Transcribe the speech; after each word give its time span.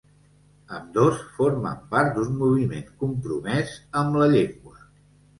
Ambdós 0.75 1.17
formen 1.33 1.83
part 1.91 2.15
d’un 2.15 2.31
moviment 2.39 2.87
compromès 3.03 3.75
amb 4.01 4.17
la 4.23 4.31
llengua. 4.33 4.75